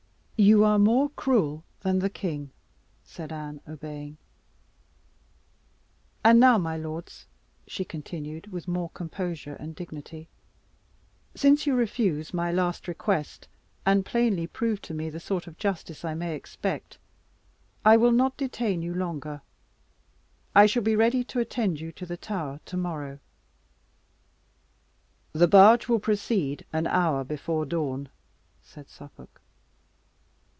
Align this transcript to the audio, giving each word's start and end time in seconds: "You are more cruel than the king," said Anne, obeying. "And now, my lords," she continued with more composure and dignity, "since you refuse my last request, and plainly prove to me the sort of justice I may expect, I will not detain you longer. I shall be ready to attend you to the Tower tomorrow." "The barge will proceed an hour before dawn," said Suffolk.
"You 0.43 0.63
are 0.63 0.79
more 0.79 1.09
cruel 1.11 1.63
than 1.81 1.99
the 1.99 2.09
king," 2.09 2.49
said 3.03 3.31
Anne, 3.31 3.61
obeying. 3.67 4.17
"And 6.25 6.39
now, 6.39 6.57
my 6.57 6.75
lords," 6.77 7.27
she 7.67 7.85
continued 7.85 8.47
with 8.51 8.67
more 8.67 8.89
composure 8.89 9.53
and 9.53 9.75
dignity, 9.75 10.29
"since 11.35 11.67
you 11.67 11.75
refuse 11.75 12.33
my 12.33 12.51
last 12.51 12.87
request, 12.87 13.47
and 13.85 14.03
plainly 14.03 14.47
prove 14.47 14.81
to 14.81 14.95
me 14.95 15.11
the 15.11 15.19
sort 15.19 15.45
of 15.45 15.59
justice 15.59 16.03
I 16.03 16.15
may 16.15 16.33
expect, 16.35 16.97
I 17.85 17.95
will 17.95 18.11
not 18.11 18.35
detain 18.35 18.81
you 18.81 18.95
longer. 18.95 19.43
I 20.55 20.65
shall 20.65 20.81
be 20.81 20.95
ready 20.95 21.23
to 21.25 21.39
attend 21.39 21.79
you 21.79 21.91
to 21.91 22.05
the 22.07 22.17
Tower 22.17 22.61
tomorrow." 22.65 23.19
"The 25.33 25.47
barge 25.47 25.87
will 25.87 25.99
proceed 25.99 26.65
an 26.73 26.87
hour 26.87 27.23
before 27.23 27.63
dawn," 27.67 28.09
said 28.63 28.89
Suffolk. 28.89 29.37